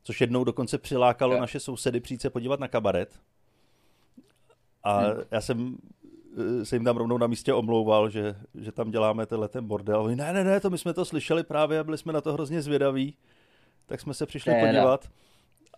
[0.03, 3.19] což jednou dokonce přilákalo naše sousedy přijít se podívat na kabaret.
[4.83, 5.21] A hmm.
[5.31, 5.77] já jsem
[6.63, 10.01] se jim tam rovnou na místě omlouval, že, že tam děláme tenhle ten bordel.
[10.01, 12.33] Oni, ne, ne, ne, to my jsme to slyšeli právě a byli jsme na to
[12.33, 13.17] hrozně zvědaví,
[13.85, 14.67] tak jsme se přišli Téda.
[14.67, 15.09] podívat.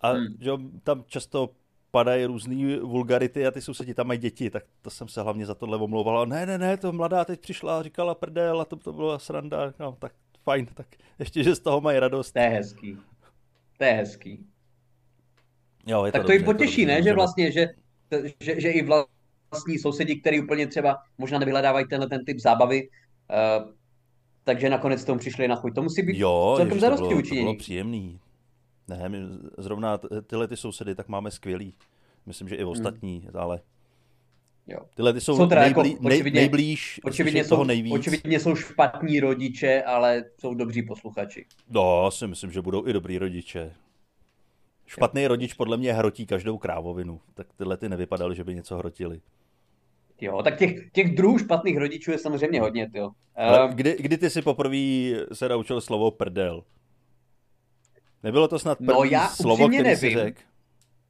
[0.00, 0.26] A hmm.
[0.40, 0.50] že
[0.82, 1.50] tam často
[1.90, 5.54] padají různé vulgarity a ty sousedi tam mají děti, tak to jsem se hlavně za
[5.54, 6.26] tohle omlouval.
[6.26, 9.74] Ne, ne, ne, to mladá teď přišla a říkala prdel a to, to byla sranda.
[9.80, 10.12] No, tak
[10.42, 10.86] fajn, tak
[11.18, 12.32] ještě, že z toho mají radost.
[12.32, 12.98] To je hezký.
[13.78, 14.46] To je hezký.
[15.86, 17.02] Jo, je to tak to dobře, i potěší, to ne?
[17.02, 17.68] Že vlastně, že,
[18.40, 18.82] že, že i
[19.54, 23.70] vlastní sousedi, který úplně třeba možná nevyhledávají tenhle ten typ zábavy, uh,
[24.44, 25.74] takže nakonec tomu přišli na chuť.
[25.74, 28.20] To musí být jo, celkem to bylo, to bylo příjemný.
[28.88, 29.18] Ne, my
[29.58, 31.74] zrovna tyhle ty sousedy tak máme skvělý.
[32.26, 33.30] Myslím, že i ostatní, hmm.
[33.40, 33.60] ale
[34.66, 34.78] Jo.
[34.94, 37.94] tyhle ty jsou, Jsou teda jako nejblí, nej, očividně- nejblíž Očividně slyšet toho jsou, nejvíc.
[37.94, 41.46] očividně jsou špatní rodiče, ale jsou dobří posluchači.
[41.70, 43.72] No, si myslím, že budou i dobrý rodiče.
[44.86, 47.20] Špatný rodič podle mě hrotí každou krávovinu.
[47.34, 49.20] Tak tyhle ty nevypadaly, že by něco hrotili.
[50.20, 53.10] Jo, tak těch, těch druhů špatných rodičů je samozřejmě hodně, jo.
[53.36, 54.76] Ale Uh, kdy, kdy ty si poprvé
[55.32, 56.64] se naučil slovo prdel?
[58.22, 60.18] Nebylo to snad první No, já slovo, upřímně který si nevím.
[60.18, 60.40] řekl?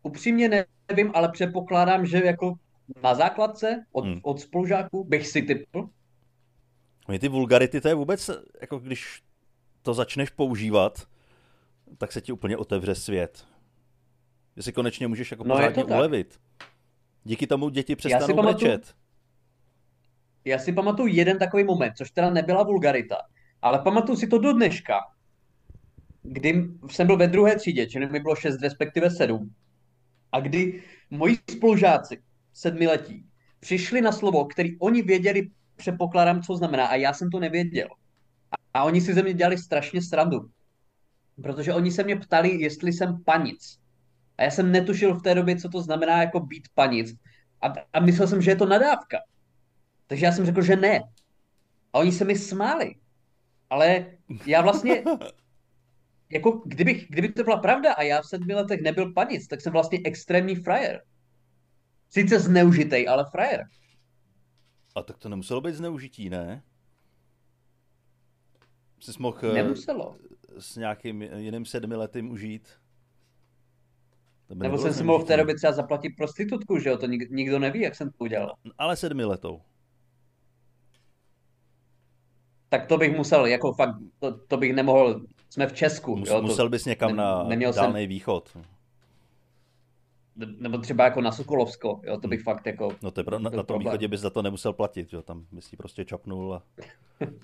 [0.03, 2.55] upřímně nevím, ale předpokládám, že jako
[3.03, 4.21] na základce od, Hmm.
[4.23, 5.89] od spolužáků bych si typl.
[7.09, 9.23] Oni ty vulgarity, to je vůbec, jako když
[9.83, 11.07] to začneš používat,
[11.99, 13.45] tak se ti úplně otevře svět.
[14.57, 15.99] Že si konečně můžeš jako No, pořádně to tak.
[17.25, 18.95] Díky tomu děti přestanou pamatuju- brečet.
[20.45, 23.17] Já si pamatuju jeden takový moment, což teda nebyla vulgarita,
[23.63, 25.01] ale pamatuju si to do dneška,
[26.23, 29.55] kdy jsem byl ve druhé třídě, čili mi bylo 6, respektive 7,
[30.33, 33.27] a kdy moji spolužáci, sedmiletí,
[33.61, 37.89] přišli na slovo, který oni věděli, předpokládám, co znamená, a já jsem to nevěděl.
[38.51, 40.51] A, a oni si ze mě dělali strašně srandu,
[41.43, 43.79] protože oni se mě ptali, jestli jsem panic.
[44.39, 47.17] A já jsem netušil v té době, co to znamená jako být panic.
[47.63, 49.19] A, a myslel jsem, že je to nadávka.
[50.07, 51.01] Takže já jsem řekl, že ne.
[51.93, 52.95] A oni se mi smáli.
[53.71, 54.07] Ale
[54.47, 55.05] já vlastně,
[56.31, 59.73] jako kdybych, kdyby to byla pravda a já v sedmi letech nebyl panic, tak jsem
[59.73, 61.03] vlastně extrémní frajer.
[62.11, 63.65] Sice zneužitej, ale frajer.
[64.95, 66.63] A tak to nemuselo být zneužití, ne?
[69.01, 70.17] Jsi mohl eh, Nemuselo.
[70.59, 72.69] s nějakým jiným sedmiletým užít?
[74.55, 76.97] Nebo jsem si mohl v té době třeba zaplatit prostitutku, že jo?
[76.99, 78.55] To nik, nikdo neví, jak jsem to udělal.
[78.79, 79.61] Ale sedmiletou.
[82.69, 86.35] Tak to bych musel, jako fakt, to, to bych nemohl, jsme v Česku, Mus, jo?
[86.37, 88.57] To, musel bys někam ne- na neměl jsem- východ.
[90.37, 92.21] nebo třeba jako na Sokolovsko, jo?
[92.21, 92.89] To bych fakt jako...
[93.03, 93.93] No to je pro, na, na tom problém.
[93.93, 95.23] východě bys za to nemusel platit, jo?
[95.23, 96.63] tam bys ji prostě čapnul a,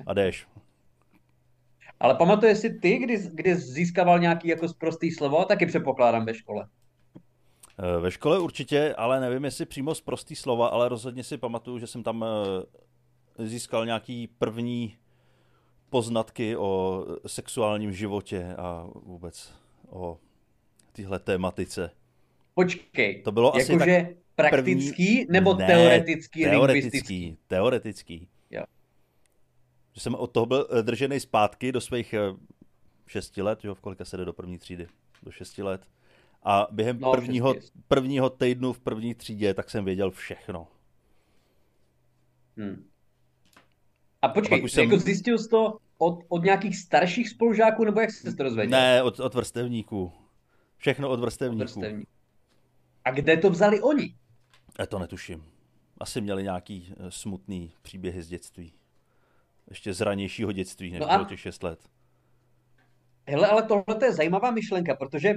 [0.07, 0.49] a jdeš.
[2.01, 6.69] Ale pamatuješ si ty, kdy, kdy získával nějaký jako sprostý slovo, taky předpokládám ve škole.
[7.83, 11.79] Eh, Ve škole určitě, ale nevím, jestli přímo z prostý slova, ale rozhodně si pamatuju,
[11.79, 12.25] že jsem tam
[13.39, 14.97] eh, získal nějaký první
[15.91, 19.53] poznatky o sexuálním životě a vůbec
[19.89, 20.19] o
[20.93, 21.91] téhle tématice.
[22.55, 26.91] Počkej, To bylo asi jakože praktický nebo Ne, teoretický, lingvistický?
[26.91, 28.29] teoretický, teoretický.
[28.51, 28.63] Jo.
[29.93, 32.21] Že jsem od toho byl eh, držený zpátky do svých eh,
[33.07, 34.87] šesti let, jo, v kolika se jde do první třídy?
[35.23, 35.81] Do šesti let.
[36.43, 37.55] A během No, prvního,
[37.89, 40.67] prvního týdnu v první třídě, tak jsem věděl všechno.
[42.57, 42.85] Hmm.
[44.23, 48.01] A počkej, pak už jsem- jako zjistil jsi to od, od nějakých starších spolužáků, nebo
[48.01, 48.79] jak jsi to dozvěděl?
[48.79, 50.13] Ne, od, od vrstevníků.
[50.77, 51.61] Všechno od vrstevníků.
[51.61, 52.09] Vrstevník.
[53.05, 54.15] A kde to vzali oni?
[54.79, 55.45] Já to netuším.
[55.99, 58.73] Asi měli nějaký eh, smutný příběhy z dětství.
[59.71, 61.81] Ještě z ranějšího dětství, než No a- bylo těch šest let.
[63.29, 65.35] Hele, ale tohle to je zajímavá myšlenka, protože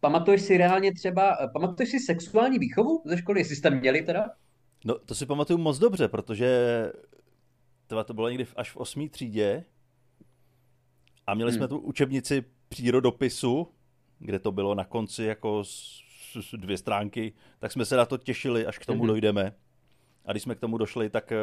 [0.00, 4.24] pamatuješ si reálně třeba, eh, pamatuješ si sexuální výchovu ze školy, jestli jste měli teda?
[4.84, 6.48] No, to si pamatuju moc dobře, protože
[7.86, 9.64] teda to bylo někdy až v osmý třídě
[11.26, 11.68] a měli jsme Hmm.
[11.68, 13.68] tu učebnici přírodopisu,
[14.18, 16.02] kde to bylo na konci jako s,
[16.40, 19.06] s, dvě stránky, tak jsme se na to těšili, až k tomu Mhm.
[19.06, 19.52] dojdeme.
[20.24, 21.36] A když jsme k tomu došli, tak eh,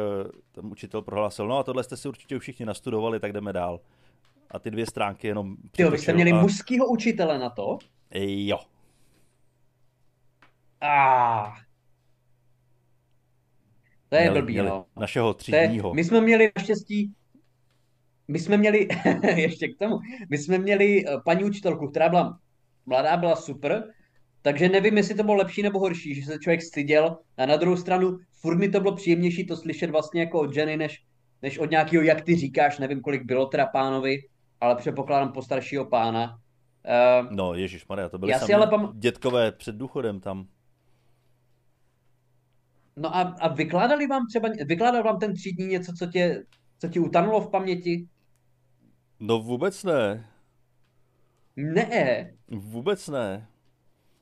[0.52, 3.80] ten učitel prohlásil, no a tohle jste si určitě už všichni nastudovali, tak jdeme dál.
[4.50, 6.40] A ty dvě stránky jenom Ty jo, vy jste měli a...
[6.40, 7.78] mužského učitele na to?
[8.14, 8.58] Jo.
[10.80, 11.52] Ah.
[14.08, 14.86] To je Měli- blbý, měli no.
[14.96, 15.94] Našeho třídního.
[15.94, 17.12] my jsme měli naštěstí,
[18.28, 18.88] my jsme měli,
[19.36, 19.98] ještě k tomu,
[20.30, 22.38] my jsme měli eh, paní učitelku, která byla
[22.86, 23.84] mladá, byla super,
[24.42, 27.76] takže nevím, jestli to bylo lepší nebo horší, že se člověk styděl a na druhou
[27.76, 31.02] stranu furt mi to bylo příjemnější to slyšet vlastně jako od ženy, než,
[31.42, 34.18] než od nějakého, jak ty říkáš, nevím, kolik bylo teda pánovi,
[34.60, 36.38] ale předpokládám postaršího pána.
[36.88, 40.46] Uh, No, Ježíš Maria, to byly Já si sami ale pam- dětkové před důchodem tam.
[42.96, 46.44] no a, a vykládali vám třeba, vykládal vám ten třídní něco, co tě,
[46.78, 48.08] co ti utanulo v paměti?
[49.20, 50.28] No vůbec ne.
[51.56, 53.48] Ne, Vůbec ne.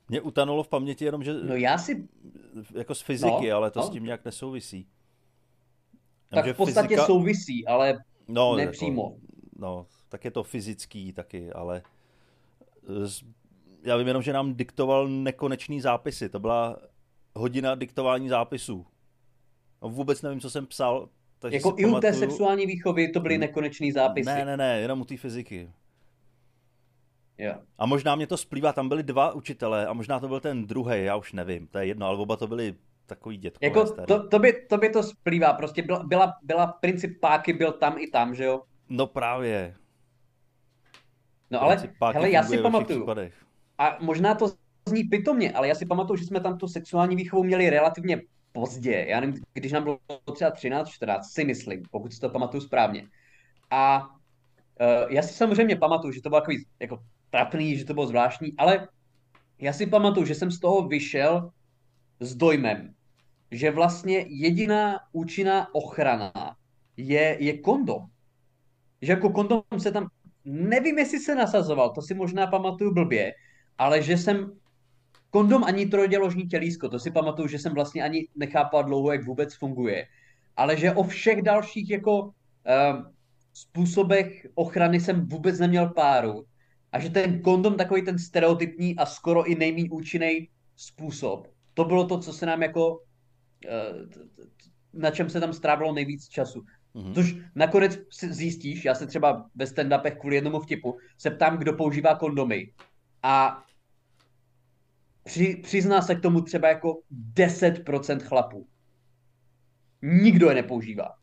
[0.09, 2.07] Mě utanulo v paměti jenom, že no já si
[2.75, 3.85] jako z fyziky, No, ale to no.
[3.85, 4.87] s tím nějak nesouvisí.
[6.29, 9.03] Tak Jenže v podstatě fyzika- souvisí, ale no, nepřímo.
[9.03, 9.17] Jako,
[9.59, 11.81] no, tak je to fyzický taky, ale
[13.83, 16.29] já vím jenom, že nám diktoval nekonečný zápisy.
[16.29, 16.77] To byla
[17.35, 18.85] hodina diktování zápisů.
[19.81, 23.19] No, vůbec nevím, co jsem psal, Takže Jako i u té pamatuju- sexuální výchovy to
[23.19, 24.25] byly nekonečný zápisy.
[24.29, 25.71] Ne, ne, ne, jenom u té fyziky.
[27.37, 27.53] Jo.
[27.77, 31.03] A možná mě to splývá, tam byli dva učitelé a možná to byl ten druhý,
[31.03, 34.07] já už nevím, to je jedno, ale oba to byli takový dětkové Jako starý.
[34.07, 37.97] to, to, by, to by to splývá, prostě byla, byla, byla princip páky, byl tam
[37.97, 38.61] i tam, že jo?
[38.89, 39.75] No právě.
[41.51, 43.07] No ale, hele, já si pamatuju,
[43.77, 44.47] a možná to
[44.87, 49.05] zní pitomně, ale já si pamatuju, že jsme tam tu sexuální výchovu měli relativně pozdě.
[49.09, 49.99] Já nevím, když nám bylo
[50.33, 53.07] třeba 13, 14, si myslím, pokud si to pamatuju správně.
[53.69, 58.07] A uh, já si samozřejmě pamatuju, že to bylo takový jako trapný, že to bylo
[58.07, 58.87] zvláštní, ale
[59.59, 61.51] já si pamatuju, že jsem z toho vyšel
[62.19, 62.93] s dojmem,
[63.51, 66.55] že vlastně jediná účinná ochrana
[66.97, 68.05] je, je kondom.
[69.01, 70.07] Že jako kondom se tam,
[70.47, 73.33] nevím, jestli se nasazoval, to si možná pamatuju blbě,
[73.77, 74.51] ale že jsem
[75.29, 79.55] kondom ani trojděložní tělísko, to si pamatuju, že jsem vlastně ani nechápal dlouho, jak vůbec
[79.55, 80.07] funguje.
[80.55, 82.31] Ale že o všech dalších jako uh,
[83.53, 86.45] způsobech ochrany jsem vůbec neměl páru.
[86.91, 91.47] A že ten kondom takový ten stereotypní a skoro i nejméně účinný způsob.
[91.73, 93.03] To bylo to, co se nám jako
[93.65, 93.93] eh,
[94.93, 96.63] na čem se tam strávilo nejvíc času.
[96.97, 97.13] Mhm.
[97.13, 102.15] Což nakonec zjistíš, já se třeba ve stand-upech kvůli jednomu vtipu se ptám, kdo používá
[102.15, 102.73] kondomy.
[103.23, 103.63] A
[105.23, 107.01] při, přizná se k tomu třeba jako
[107.33, 108.67] 10% chlapů.
[110.01, 111.15] Nikdo je nepoužívá.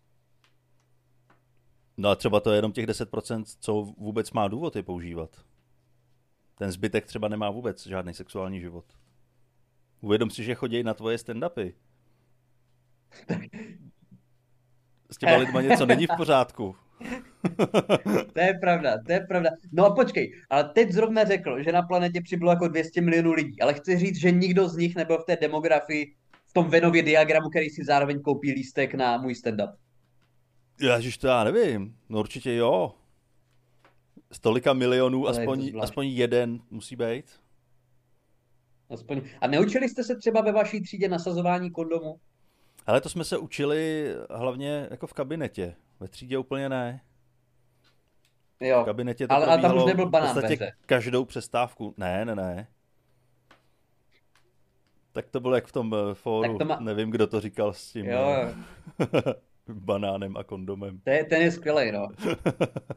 [1.96, 5.44] No a třeba to je jenom těch 10%, co vůbec má důvod je používat.
[6.54, 8.84] Ten zbytek třeba nemá vůbec žádný sexuální život.
[10.00, 11.74] Uvědom si, že chodí na tvoje stand-upy.
[15.14, 16.76] S těma lidma něco není v pořádku.
[18.32, 19.50] To je pravda, to je pravda.
[19.72, 23.60] No a počkej, ale teď zrovna řekl, že na planetě přibylo jako 200 milionů lidí,
[23.60, 26.14] ale chci říct, že nikdo z nich nebyl v té demografii,
[26.46, 29.72] v tom Venově diagramu, který si zároveň koupí lístek na můj stand-up.
[30.80, 31.96] Ježiš, to já nevím.
[32.08, 32.94] No určitě jo.
[34.32, 35.80] Z tolika milionů je to aspoň, zvláštní.
[35.80, 37.24] aspoň jeden musí být.
[38.90, 39.20] Aspoň.
[39.40, 42.20] A neučili jste se třeba ve vaší třídě nasazování kondomu?
[42.86, 45.74] Ale to jsme se učili hlavně jako v kabinetě.
[46.00, 47.00] Ve třídě úplně ne.
[48.60, 51.94] V Jo, kabinetě to ale, ale tam už nebyl v banán ve podstatě každou přestávku.
[51.96, 52.66] Ne, ne, ne.
[55.12, 56.58] Tak to bylo jak v tom eh, fóru.
[56.58, 58.54] To má- Nevím, kdo to říkal s tím Jo, eh,
[59.00, 59.34] jo.
[59.68, 61.00] banánem a kondomem.
[61.04, 62.08] To je, ten je skvělý, no.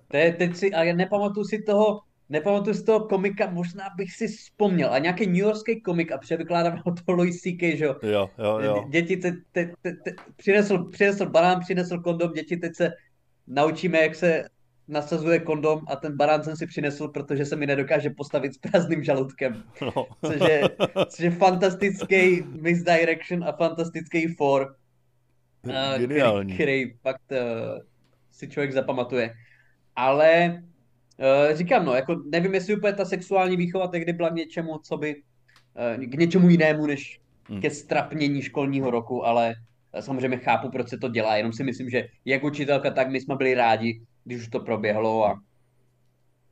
[0.08, 4.13] To je, teď si, a já nepamatuju si toho, nepamatuju si toho komika, možná bych
[4.13, 7.95] si vzpomněl, a nějaký New Yorkský komik a převykládám ho to Louis C.K., že jo.
[8.03, 8.75] Jo, jo, jo.
[8.75, 12.93] Dě- Děti te, te, te, te, přinesl, přinesl banán, přinesl kondom, děti teď se
[13.47, 14.43] naučíme, jak se
[14.87, 19.03] nasazuje kondom a ten banán jsem si přinesl, protože se mi nedokáže postavit s prázdným
[19.03, 19.63] žaludkem.
[19.81, 20.07] No.
[20.25, 20.61] Což je,
[21.07, 24.75] což je fantastický misdirection a fantastický for,
[25.97, 26.53] Geniální.
[26.53, 27.37] který, který fakt uh,
[28.31, 29.33] si člověk zapamatuje.
[29.95, 30.61] Ale
[31.53, 35.15] říkám, no, jako nevím, jestli úplně ta sexuální výchova tehdy byla k něčemu, co by,
[35.15, 37.62] uh, k něčemu jinému, než Hmm.
[37.62, 39.56] ke strapnění školního roku, ale
[39.93, 43.21] eh, samozřejmě chápu, proč se to dělá, jenom si myslím, že jak učitelka, tak my
[43.21, 45.41] jsme byli rádi, když už to proběhlo a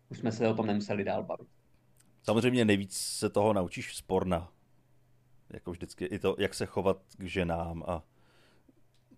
[0.09, 1.47] už jsme se o tom nemuseli dál bavit.
[2.23, 4.51] Samozřejmě nejvíc se toho naučíš z porna.
[5.53, 8.03] Jako vždycky i to, jak se chovat k ženám a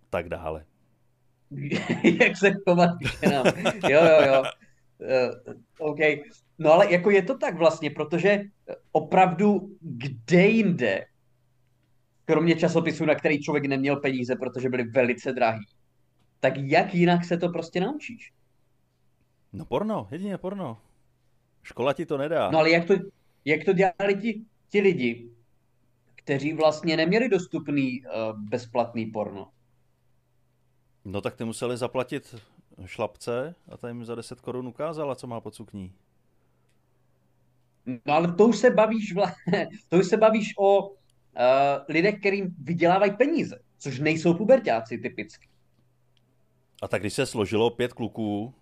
[0.10, 0.65] tak dále.
[2.21, 3.45] jak se chovat k ženám.
[3.89, 4.43] Jo, jo, jo.
[4.99, 5.99] Uh, OK.
[6.57, 8.41] No ale jako je to tak vlastně, protože
[8.91, 11.05] opravdu kde jinde,
[12.25, 15.65] kromě časopisů, na který člověk neměl peníze, protože byly velice drahý,
[16.39, 18.33] tak jak jinak se to prostě naučíš?
[19.53, 20.81] No porno, jedině porno.
[21.63, 22.51] Škola ti to nedá.
[22.51, 22.93] No ale jak to,
[23.45, 25.29] jak to dělali ti, ti lidi,
[26.15, 29.51] kteří vlastně neměli dostupný uh, bezplatný porno?
[31.05, 32.36] No tak ty museli zaplatit
[32.85, 35.93] šlapce a ta jim za 10 korun ukázala, co má pod sukní.
[38.05, 39.33] No ale to už se bavíš, vla...
[39.89, 40.95] to už se bavíš o uh,
[41.89, 45.47] lidech, kterým vydělávají peníze, což nejsou pubertáci typicky.
[46.81, 48.53] A tak když se složilo pět kluků,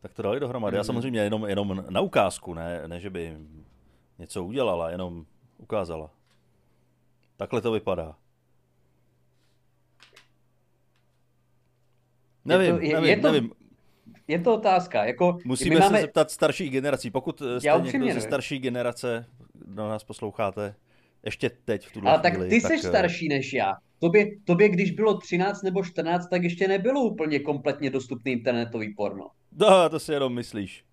[0.00, 0.76] tak to dali dohromady.
[0.76, 0.86] Já Mhm.
[0.86, 3.38] samozřejmě jenom, jenom na ukázku, ne, ne že by
[4.18, 5.26] něco udělala, jenom
[5.58, 6.10] ukázala.
[7.36, 8.16] Takhle to vypadá.
[12.44, 13.50] Nevím, je- nevím, je to- nevím.
[14.28, 16.00] Je to otázka, jako Musíme my se máme...
[16.00, 17.10] zeptat starších generací.
[17.10, 20.74] Pokud eh, jste Já někdo ze starší generace, kdo nás posloucháte,
[21.24, 23.72] ještě teď v tuhle Ale tak ty jsi eh, starší než já.
[23.98, 29.26] Tobě, tobě, když bylo 13 nebo 14, tak ještě nebylo úplně kompletně dostupný internetový porno.
[29.52, 30.84] No, to si jenom myslíš.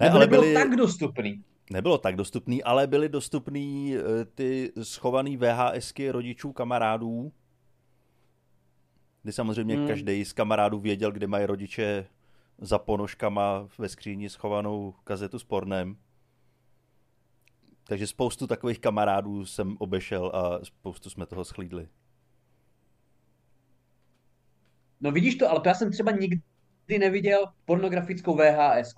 [0.00, 1.42] Ne, Nebo ale nebylo byly, tak dostupný.
[1.70, 7.32] nebylo tak dostupný, ale byly dostupný eh, ty schovaný VHSky rodičů kamarádů,
[9.22, 9.86] kdy samozřejmě hmm.
[9.86, 12.06] každý z kamarádů věděl, kde mají rodiče
[12.58, 15.96] za ponožkama ve skříni schovanou kazetu s pornem.
[17.84, 21.88] Takže spoustu takových kamarádů jsem obešel a spoustu jsme toho schlídli.
[25.00, 26.40] No vidíš to, ale to já jsem třeba nikdy
[26.98, 28.94] neviděl pornografickou VHS.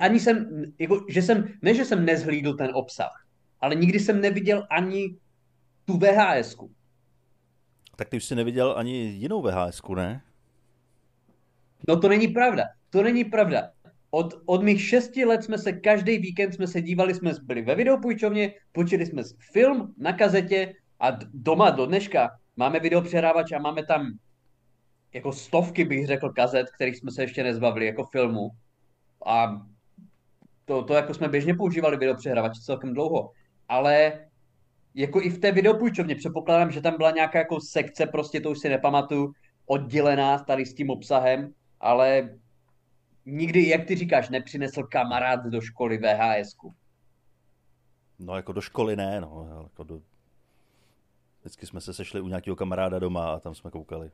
[0.00, 3.26] Ani jsem, jako, že jsem, ne, že jsem nezhlídl ten obsah,
[3.60, 5.16] ale nikdy jsem neviděl ani
[5.84, 6.56] tu VHS.
[7.98, 10.22] Tak ty už jsi neviděl ani jinou VHS, ne?
[11.88, 12.64] No to není pravda.
[12.90, 13.70] To není pravda.
[14.10, 17.74] Od, od mých šesti let jsme se každý víkend jsme se dívali, jsme byli ve
[17.74, 24.12] videopůjčovně, počili jsme film na kazetě a doma do dneška máme videopřehrávač a máme tam
[25.12, 28.50] jako stovky, bych řekl, kazet, kterých jsme se ještě nezbavili, jako filmu.
[29.26, 29.66] A
[30.64, 33.30] to, to jako jsme běžně používali videopřehrávač celkem dlouho.
[33.68, 34.27] Ale
[34.94, 38.58] jako i v té videopůjčovně předpokládám, že tam byla nějaká jako sekce, prostě to už
[38.58, 39.32] si nepamatuju,
[39.66, 42.38] oddělená tady s tím obsahem, ale
[43.26, 46.56] nikdy, jak ty říkáš, nepřinesl kamarád do školy VHS.
[46.56, 46.72] -ku.
[48.18, 49.62] No jako do školy ne, no.
[49.62, 50.00] Jako do...
[51.40, 54.10] Vždycky jsme se sešli u nějakého kamaráda doma a tam jsme koukali.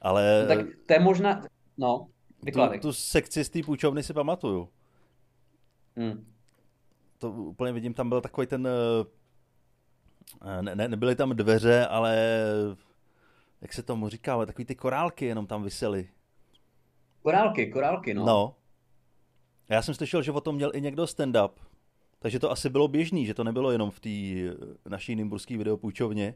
[0.00, 0.46] Ale...
[0.48, 1.42] No, tak to je možná...
[1.78, 2.08] No,
[2.52, 4.68] tu, tu sekci z té půjčovny si pamatuju.
[5.96, 6.32] Hmm.
[7.18, 8.68] To úplně vidím, tam byl takový ten...
[10.42, 12.42] Eh, ne, ne, nebyly tam dveře, ale
[13.60, 16.08] jak se tomu říká, ale takový ty korálky jenom tam visely.
[17.22, 18.26] Korálky, korálky, no.
[18.26, 18.56] No.
[19.68, 21.50] Já jsem slyšel, že o tom měl i někdo stand-up.
[22.18, 26.34] Takže to asi bylo běžný, že to nebylo jenom v té eh, naší nymburské videopůjčovně.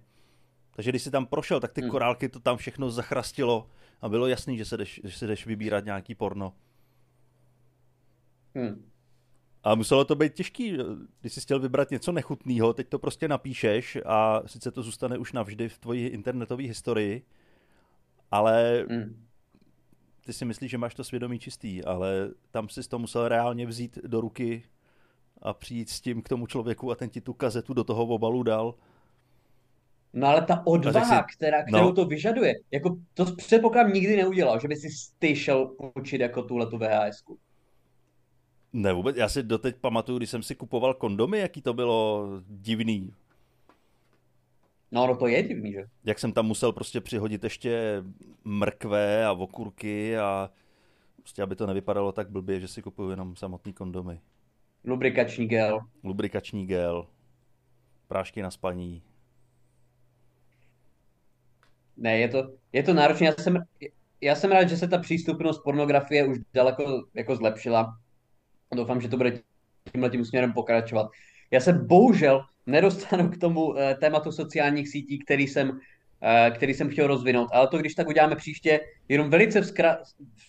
[0.77, 1.91] Takže když si tam prošel, tak ty hmm.
[1.91, 3.71] korálky to tam všechno zachrastilo
[4.01, 6.53] a bylo jasný, že se jdeš, že se jdeš vybírat nějaký porno.
[8.55, 8.91] Hmm.
[9.69, 10.79] A muselo to být těžký,
[11.21, 15.33] když jsi chtěl vybrat něco nechutného, teď to prostě napíšeš a sice to zůstane už
[15.33, 17.23] navždy v tvoji internetové historii,
[18.31, 19.27] ale hmm.
[20.27, 23.99] ty si myslíš, že máš to svědomí čistý, ale tam jsi to musel reálně vzít
[24.03, 24.63] do ruky
[25.43, 28.43] a přijít s tím k tomu člověku a ten ti tu kazetu do toho obalu
[28.43, 28.75] dal.
[30.13, 31.37] No ale ta odvaha, si...
[31.37, 31.93] která, kterou no.
[31.93, 36.67] to vyžaduje, jako to předpokládám nikdy neudělal, že by si ty šel učit jako tuhle
[36.67, 37.25] tu VHS.
[37.25, 37.37] -ku.
[38.73, 39.17] Ne, vůbec.
[39.17, 43.15] Já si doteď pamatuju, když jsem si kupoval kondomy, jaký to bylo divný.
[44.91, 45.85] No, no to je divný, že?
[46.05, 48.03] Jak jsem tam musel prostě přihodit ještě
[48.45, 50.51] mrkve a okurky a
[51.17, 54.21] prostě, aby to nevypadalo tak blbě, že si kupuju jenom samotný kondomy.
[54.85, 55.81] Lubrikační gel.
[56.05, 57.07] Lubrikační gel.
[58.07, 59.03] Prášky na spaní.
[61.97, 63.27] Ne, je to, je to náročné.
[63.27, 63.65] Já jsem,
[64.21, 67.99] já jsem rád, že se ta přístupnost pornografie už daleko jako zlepšila.
[68.75, 69.41] Doufám, že to bude
[69.93, 71.11] tímhle tím směrem pokračovat.
[71.51, 75.77] Já se bohužel nedostanu k tomu uh, tématu sociálních sítí, který jsem, uh,
[76.57, 79.99] který jsem chtěl rozvinout, ale to když tak uděláme příště, jenom velice vzkra-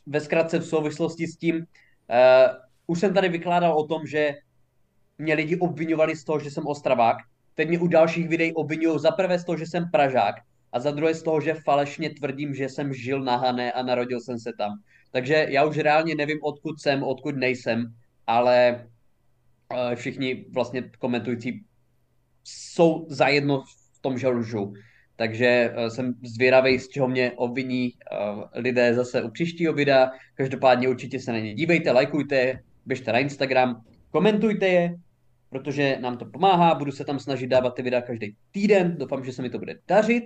[0.05, 1.63] ve zkratce v souvislosti s tím, uh,
[2.87, 4.35] už jsem tady vykládal o tom, že
[5.17, 7.17] mě lidi obvinovali z toho, že jsem ostravák,
[7.55, 10.35] teď mě u dalších videí obvinují za prvé z toho, že jsem Pražák
[10.71, 14.19] a za druhé z toho, že falešně tvrdím, že jsem žil na Hané a narodil
[14.19, 14.71] jsem se tam.
[15.11, 17.93] Takže já už reálně nevím, odkud jsem, odkud nejsem,
[18.29, 18.85] ale
[19.73, 21.65] uh, všichni vlastně komentující
[22.43, 23.63] jsou zajedno
[23.95, 24.73] v tom, že lžu.
[25.15, 30.11] Takže uh, jsem zvědavý, z čeho mě obviní uh, lidé zase u příštího videa.
[30.35, 34.95] Každopádně určitě se na ně dívejte, lajkujte, běžte na Instagram, komentujte je,
[35.49, 39.33] protože nám to pomáhá, budu se tam snažit dávat ty videa každý týden, doufám, že
[39.33, 40.23] se mi to bude dařit.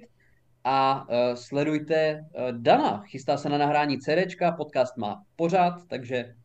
[0.63, 6.35] A sledujte Dana, chystá se na nahrání CDčka, podcast má pořád, takže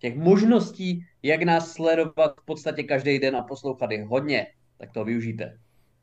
[0.00, 4.46] těch možností, jak nás sledovat v podstatě každý den a poslouchat je hodně,
[4.78, 5.58] tak to využijte.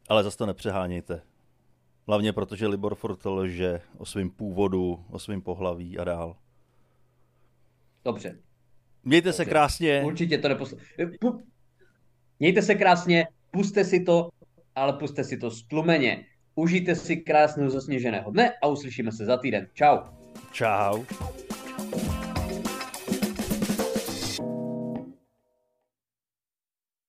[0.10, 1.22] Ale zase to nepřehánějte.
[2.08, 6.36] Hlavně protože Libor Furt lže o svém původu, o svém pohlaví a dál.
[8.06, 8.40] Dobře.
[9.04, 9.38] Mějte Dobře.
[9.38, 10.04] se krásně.
[10.06, 10.78] Určitě to neposl...
[12.40, 14.30] Mějte se krásně, puste si to,
[14.76, 16.26] ale puste si to stlumeně.
[16.56, 19.68] Užijte si krásného zasněženého dne a uslyšíme se za týden.
[19.74, 19.98] Čau.
[20.52, 21.04] Čau.